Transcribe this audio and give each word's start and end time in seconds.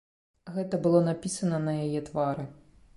Гэта 0.55 0.79
было 0.87 1.03
напісана 1.09 1.63
на 1.69 1.79
яе 1.85 2.05
твары. 2.11 2.53